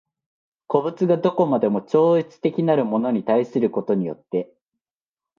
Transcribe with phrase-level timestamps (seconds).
[0.65, 4.51] 個物が何処までも超越的なるものに対することによって